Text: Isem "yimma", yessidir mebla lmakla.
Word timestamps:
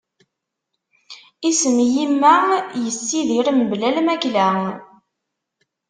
Isem 1.51 1.77
"yimma", 1.93 2.33
yessidir 2.83 3.47
mebla 3.57 3.89
lmakla. 3.95 4.49